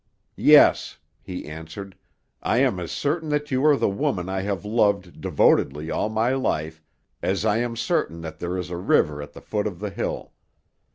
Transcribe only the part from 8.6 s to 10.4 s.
a river at the foot of the hill.